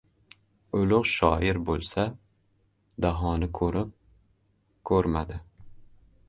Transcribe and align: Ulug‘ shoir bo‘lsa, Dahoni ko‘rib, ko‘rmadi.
Ulug‘ 0.77 1.03
shoir 1.15 1.59
bo‘lsa, 1.67 2.05
Dahoni 3.07 3.51
ko‘rib, 3.61 3.93
ko‘rmadi. 4.93 5.39